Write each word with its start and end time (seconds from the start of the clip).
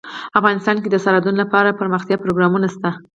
افغانستان 0.39 0.75
کې 0.81 0.89
د 0.91 0.95
سرحدونه 1.03 1.37
لپاره 1.43 1.67
دپرمختیا 1.69 2.17
پروګرامونه 2.23 2.67
شته. 2.75 2.89